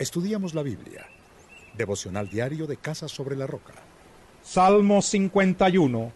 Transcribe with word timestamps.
Estudiamos 0.00 0.54
la 0.54 0.62
Biblia. 0.62 1.06
Devocional 1.76 2.30
diario 2.30 2.66
de 2.66 2.78
Casa 2.78 3.06
sobre 3.06 3.36
la 3.36 3.46
Roca. 3.46 3.74
Salmo 4.42 5.02
51. 5.02 6.10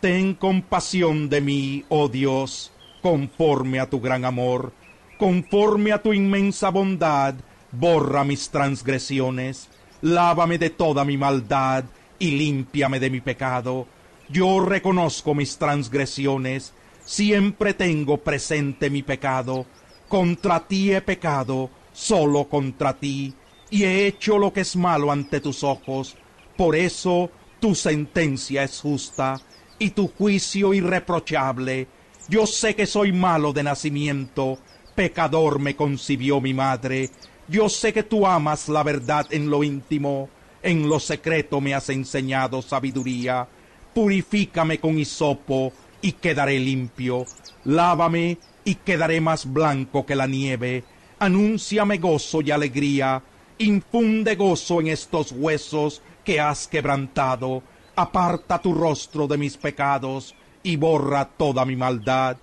Ten 0.00 0.32
compasión 0.32 1.28
de 1.28 1.42
mí, 1.42 1.84
oh 1.90 2.08
Dios, 2.08 2.72
conforme 3.02 3.80
a 3.80 3.90
tu 3.90 4.00
gran 4.00 4.24
amor, 4.24 4.72
conforme 5.18 5.92
a 5.92 6.00
tu 6.00 6.14
inmensa 6.14 6.70
bondad, 6.70 7.34
borra 7.70 8.24
mis 8.24 8.48
transgresiones, 8.48 9.68
lávame 10.00 10.56
de 10.56 10.70
toda 10.70 11.04
mi 11.04 11.18
maldad 11.18 11.84
y 12.18 12.30
límpiame 12.30 12.98
de 12.98 13.10
mi 13.10 13.20
pecado. 13.20 13.86
Yo 14.30 14.64
reconozco 14.64 15.34
mis 15.34 15.58
transgresiones, 15.58 16.72
siempre 17.04 17.74
tengo 17.74 18.16
presente 18.24 18.88
mi 18.88 19.02
pecado. 19.02 19.66
Contra 20.08 20.66
ti 20.66 20.94
he 20.94 21.02
pecado, 21.02 21.68
solo 21.98 22.48
contra 22.48 22.96
ti, 22.96 23.34
y 23.70 23.82
he 23.82 24.06
hecho 24.06 24.38
lo 24.38 24.52
que 24.52 24.60
es 24.60 24.76
malo 24.76 25.10
ante 25.10 25.40
tus 25.40 25.64
ojos. 25.64 26.16
Por 26.56 26.76
eso 26.76 27.28
tu 27.58 27.74
sentencia 27.74 28.62
es 28.62 28.80
justa 28.80 29.40
y 29.80 29.90
tu 29.90 30.06
juicio 30.06 30.72
irreprochable. 30.74 31.88
Yo 32.28 32.46
sé 32.46 32.76
que 32.76 32.86
soy 32.86 33.12
malo 33.12 33.52
de 33.52 33.64
nacimiento, 33.64 34.58
pecador 34.94 35.58
me 35.58 35.74
concibió 35.74 36.40
mi 36.40 36.54
madre. 36.54 37.10
Yo 37.48 37.68
sé 37.68 37.92
que 37.92 38.04
tú 38.04 38.26
amas 38.26 38.68
la 38.68 38.84
verdad 38.84 39.26
en 39.30 39.50
lo 39.50 39.64
íntimo, 39.64 40.28
en 40.62 40.88
lo 40.88 41.00
secreto 41.00 41.60
me 41.60 41.74
has 41.74 41.88
enseñado 41.88 42.62
sabiduría. 42.62 43.48
Purifícame 43.92 44.78
con 44.78 44.98
hisopo 45.00 45.72
y 46.00 46.12
quedaré 46.12 46.60
limpio. 46.60 47.26
Lávame 47.64 48.38
y 48.64 48.76
quedaré 48.76 49.20
más 49.20 49.52
blanco 49.52 50.06
que 50.06 50.14
la 50.14 50.28
nieve. 50.28 50.84
Anúnciame 51.18 51.98
gozo 51.98 52.40
y 52.42 52.50
alegría. 52.50 53.22
Infunde 53.58 54.36
gozo 54.36 54.80
en 54.80 54.88
estos 54.88 55.32
huesos 55.32 56.02
que 56.24 56.38
has 56.38 56.68
quebrantado. 56.68 57.62
Aparta 57.96 58.60
tu 58.60 58.72
rostro 58.72 59.26
de 59.26 59.36
mis 59.36 59.56
pecados 59.56 60.34
y 60.62 60.76
borra 60.76 61.24
toda 61.24 61.64
mi 61.64 61.74
maldad. 61.74 62.36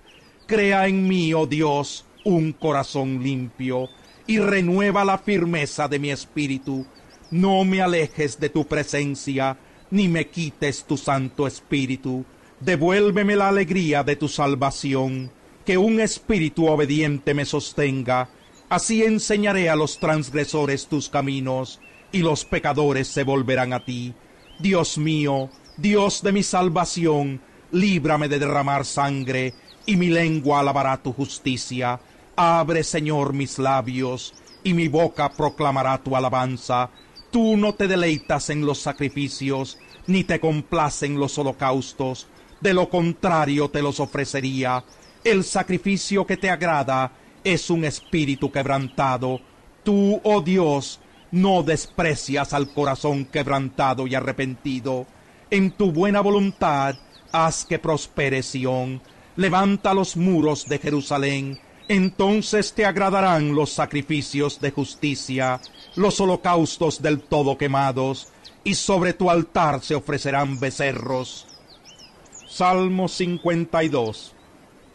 Crea 0.46 0.86
en 0.88 1.08
mí, 1.08 1.32
oh 1.32 1.46
Dios, 1.46 2.04
un 2.24 2.52
corazón 2.52 3.22
limpio 3.22 3.88
y 4.26 4.38
renueva 4.38 5.04
la 5.04 5.18
firmeza 5.18 5.88
de 5.88 5.98
mi 5.98 6.10
espíritu. 6.10 6.86
No 7.30 7.64
me 7.64 7.80
alejes 7.80 8.38
de 8.38 8.50
tu 8.50 8.66
presencia, 8.66 9.56
ni 9.90 10.08
me 10.08 10.28
quites 10.28 10.84
tu 10.84 10.96
santo 10.96 11.46
espíritu. 11.46 12.24
Devuélveme 12.60 13.36
la 13.36 13.48
alegría 13.48 14.02
de 14.02 14.16
tu 14.16 14.28
salvación, 14.28 15.30
que 15.64 15.78
un 15.78 16.00
espíritu 16.00 16.66
obediente 16.66 17.34
me 17.34 17.44
sostenga. 17.44 18.28
Así 18.68 19.04
enseñaré 19.04 19.70
a 19.70 19.76
los 19.76 20.00
transgresores 20.00 20.86
tus 20.88 21.08
caminos, 21.08 21.80
y 22.10 22.18
los 22.18 22.44
pecadores 22.44 23.06
se 23.08 23.22
volverán 23.22 23.72
a 23.72 23.84
ti. 23.84 24.14
Dios 24.58 24.98
mío, 24.98 25.50
Dios 25.76 26.22
de 26.22 26.32
mi 26.32 26.42
salvación, 26.42 27.40
líbrame 27.70 28.28
de 28.28 28.38
derramar 28.38 28.84
sangre, 28.84 29.54
y 29.84 29.96
mi 29.96 30.08
lengua 30.08 30.60
alabará 30.60 31.00
tu 31.00 31.12
justicia. 31.12 32.00
Abre, 32.34 32.82
Señor, 32.82 33.32
mis 33.32 33.58
labios, 33.58 34.34
y 34.64 34.74
mi 34.74 34.88
boca 34.88 35.30
proclamará 35.32 36.02
tu 36.02 36.16
alabanza. 36.16 36.90
Tú 37.30 37.56
no 37.56 37.74
te 37.74 37.86
deleitas 37.86 38.50
en 38.50 38.66
los 38.66 38.78
sacrificios, 38.78 39.78
ni 40.08 40.24
te 40.24 40.40
complacen 40.40 41.20
los 41.20 41.38
holocaustos. 41.38 42.26
De 42.60 42.74
lo 42.74 42.88
contrario 42.88 43.68
te 43.68 43.80
los 43.80 44.00
ofrecería. 44.00 44.84
El 45.22 45.44
sacrificio 45.44 46.26
que 46.26 46.36
te 46.36 46.50
agrada 46.50 47.12
es 47.46 47.70
un 47.70 47.84
espíritu 47.84 48.50
quebrantado. 48.50 49.40
Tú, 49.84 50.20
oh 50.24 50.40
Dios, 50.40 51.00
no 51.30 51.62
desprecias 51.62 52.52
al 52.52 52.72
corazón 52.72 53.24
quebrantado 53.24 54.06
y 54.06 54.14
arrepentido. 54.14 55.06
En 55.50 55.70
tu 55.70 55.92
buena 55.92 56.20
voluntad 56.20 56.96
haz 57.32 57.64
que 57.64 57.78
prospere 57.78 58.42
Sión. 58.42 59.00
Levanta 59.36 59.94
los 59.94 60.16
muros 60.16 60.66
de 60.66 60.78
Jerusalén 60.78 61.60
entonces 61.88 62.72
te 62.72 62.84
agradarán 62.84 63.54
los 63.54 63.70
sacrificios 63.70 64.60
de 64.60 64.72
justicia, 64.72 65.60
los 65.94 66.20
holocaustos 66.20 67.00
del 67.00 67.20
todo 67.20 67.56
quemados, 67.56 68.28
y 68.64 68.74
sobre 68.74 69.12
tu 69.12 69.30
altar 69.30 69.80
se 69.82 69.94
ofrecerán 69.94 70.58
becerros. 70.58 71.46
Salmo 72.48 73.06
52 73.06 74.35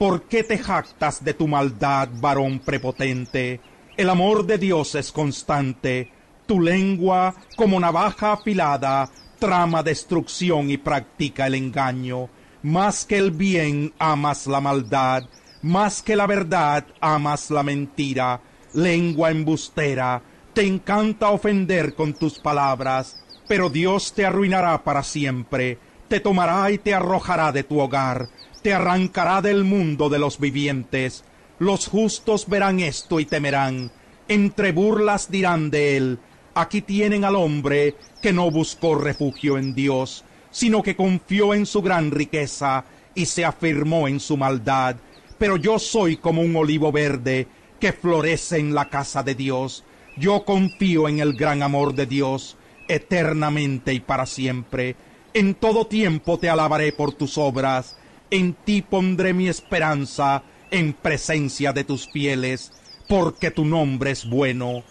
¿Por 0.01 0.23
qué 0.23 0.43
te 0.43 0.57
jactas 0.57 1.23
de 1.23 1.35
tu 1.35 1.47
maldad, 1.47 2.09
varón 2.11 2.57
prepotente? 2.57 3.61
El 3.95 4.09
amor 4.09 4.47
de 4.47 4.57
Dios 4.57 4.95
es 4.95 5.11
constante. 5.11 6.09
Tu 6.47 6.59
lengua, 6.59 7.35
como 7.55 7.79
navaja 7.79 8.33
afilada, 8.33 9.11
trama 9.37 9.83
destrucción 9.83 10.71
y 10.71 10.77
practica 10.77 11.45
el 11.45 11.53
engaño. 11.53 12.29
Más 12.63 13.05
que 13.05 13.19
el 13.19 13.29
bien 13.29 13.93
amas 13.99 14.47
la 14.47 14.59
maldad 14.59 15.25
más 15.61 16.01
que 16.01 16.15
la 16.15 16.25
verdad 16.25 16.87
amas 16.99 17.51
la 17.51 17.61
mentira, 17.61 18.41
lengua 18.73 19.29
embustera, 19.29 20.23
te 20.53 20.65
encanta 20.65 21.29
ofender 21.29 21.93
con 21.93 22.15
tus 22.15 22.39
palabras, 22.39 23.21
pero 23.47 23.69
Dios 23.69 24.13
te 24.13 24.25
arruinará 24.25 24.83
para 24.83 25.03
siempre, 25.03 25.77
te 26.11 26.19
tomará 26.19 26.69
y 26.69 26.77
te 26.77 26.93
arrojará 26.93 27.51
de 27.51 27.63
tu 27.63 27.79
hogar, 27.79 28.27
te 28.61 28.73
arrancará 28.73 29.41
del 29.41 29.63
mundo 29.63 30.09
de 30.09 30.19
los 30.19 30.39
vivientes. 30.39 31.23
Los 31.57 31.87
justos 31.87 32.47
verán 32.47 32.81
esto 32.81 33.19
y 33.19 33.25
temerán, 33.25 33.91
entre 34.27 34.73
burlas 34.73 35.31
dirán 35.31 35.71
de 35.71 35.97
él, 35.97 36.19
aquí 36.53 36.81
tienen 36.81 37.25
al 37.25 37.35
hombre 37.35 37.95
que 38.21 38.33
no 38.33 38.51
buscó 38.51 38.95
refugio 38.95 39.57
en 39.57 39.73
Dios, 39.73 40.23
sino 40.51 40.83
que 40.83 40.95
confió 40.95 41.53
en 41.53 41.65
su 41.65 41.81
gran 41.81 42.11
riqueza 42.11 42.83
y 43.15 43.25
se 43.25 43.45
afirmó 43.45 44.07
en 44.07 44.19
su 44.19 44.35
maldad 44.35 44.97
pero 45.41 45.57
yo 45.57 45.79
soy 45.79 46.17
como 46.17 46.43
un 46.43 46.55
olivo 46.55 46.91
verde 46.91 47.47
que 47.79 47.93
florece 47.93 48.59
en 48.59 48.75
la 48.75 48.89
casa 48.89 49.23
de 49.23 49.33
Dios. 49.33 49.83
Yo 50.15 50.45
confío 50.45 51.09
en 51.09 51.19
el 51.19 51.33
gran 51.33 51.63
amor 51.63 51.95
de 51.95 52.05
Dios, 52.05 52.57
eternamente 52.87 53.91
y 53.91 54.01
para 54.01 54.27
siempre. 54.27 54.95
En 55.33 55.55
todo 55.55 55.87
tiempo 55.87 56.37
te 56.39 56.49
alabaré 56.49 56.91
por 56.91 57.13
tus 57.13 57.37
obras, 57.37 57.95
en 58.31 58.53
ti 58.53 58.81
pondré 58.81 59.33
mi 59.33 59.47
esperanza 59.47 60.43
en 60.71 60.91
presencia 60.91 61.71
de 61.71 61.85
tus 61.85 62.09
fieles, 62.09 62.73
porque 63.07 63.49
tu 63.49 63.63
nombre 63.63 64.11
es 64.11 64.29
bueno. 64.29 64.83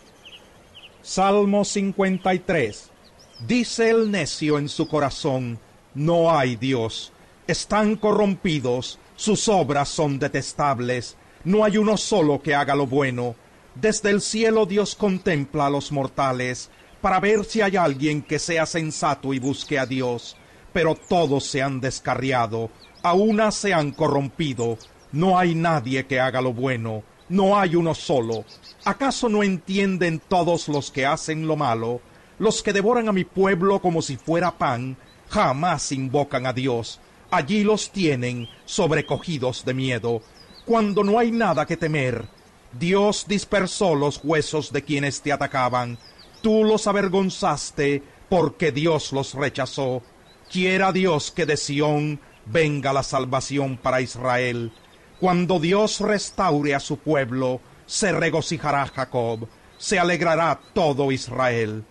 Salmo 1.03 1.65
53. 1.65 2.91
Dice 3.47 3.91
el 3.91 4.11
necio 4.11 4.59
en 4.59 4.71
su 4.71 4.89
corazón, 4.89 5.59
no 5.95 6.31
hay 6.31 6.57
Dios, 6.57 7.13
están 7.47 7.97
corrompidos, 7.97 8.99
sus 9.17 9.47
obras 9.49 9.91
son 9.91 10.19
detestables, 10.19 11.17
no 11.45 11.65
hay 11.65 11.77
uno 11.77 11.99
solo 11.99 12.41
que 12.41 12.55
haga 12.55 12.75
lo 12.75 12.87
bueno. 12.87 13.35
Desde 13.75 14.09
el 14.09 14.23
cielo 14.23 14.65
Dios 14.65 14.95
contempla 14.95 15.67
a 15.67 15.71
los 15.71 15.93
mortales, 15.93 16.71
para 17.01 17.21
ver 17.21 17.45
si 17.45 17.61
hay 17.61 17.77
alguien 17.77 18.23
que 18.23 18.39
sea 18.39 18.67
sensato 18.67 19.33
y 19.35 19.39
busque 19.39 19.79
a 19.79 19.87
Dios. 19.87 20.37
Pero 20.73 20.95
todos 20.95 21.45
se 21.45 21.63
han 21.63 21.81
descarriado, 21.81 22.71
a 23.03 23.15
una 23.15 23.51
se 23.51 23.75
han 23.75 23.91
corrompido, 23.91 24.79
no 25.13 25.39
hay 25.39 25.55
nadie 25.55 26.07
que 26.07 26.21
haga 26.21 26.41
lo 26.41 26.53
bueno, 26.53 27.03
no 27.29 27.59
hay 27.59 27.75
uno 27.75 27.95
solo. 27.95 28.45
¿Acaso 28.85 29.29
no 29.29 29.43
entienden 29.43 30.21
todos 30.21 30.69
los 30.69 30.91
que 30.91 31.07
hacen 31.07 31.47
lo 31.47 31.57
malo? 31.57 32.01
Los 32.39 32.63
que 32.63 32.73
devoran 32.73 33.09
a 33.09 33.13
mi 33.13 33.25
pueblo 33.25 33.81
como 33.81 34.01
si 34.01 34.17
fuera 34.17 34.57
pan, 34.57 34.97
jamás 35.29 35.91
invocan 35.93 36.47
a 36.47 36.53
Dios 36.53 37.01
allí 37.31 37.63
los 37.63 37.91
tienen 37.91 38.49
sobrecogidos 38.65 39.65
de 39.65 39.75
miedo, 39.75 40.23
cuando 40.65 41.05
no 41.05 41.19
hay 41.19 41.31
nada 41.31 41.67
que 41.67 41.77
temer. 41.77 42.27
Dios 42.73 43.25
dispersó 43.27 43.95
los 43.95 44.21
huesos 44.23 44.73
de 44.73 44.83
quienes 44.83 45.23
te 45.23 45.33
atacaban, 45.33 45.99
tú 46.41 46.65
los 46.65 46.87
avergonzaste 46.87 48.03
porque 48.29 48.73
Dios 48.73 49.13
los 49.13 49.35
rechazó. 49.35 50.03
Quiera 50.51 50.93
Dios 50.93 51.31
que 51.31 51.47
de 51.47 51.57
Sión 51.57 52.21
venga 52.47 52.93
la 52.93 53.03
salvación 53.03 53.77
para 53.77 54.01
Israel. 54.01 54.73
Cuando 55.21 55.59
Dios 55.59 56.01
restaure 56.01 56.75
a 56.75 56.81
su 56.81 56.99
pueblo, 56.99 57.61
se 57.87 58.13
regocijará 58.13 58.87
Jacob, 58.87 59.49
se 59.79 59.99
alegrará 59.99 60.61
todo 60.73 61.13
Israel. 61.13 61.85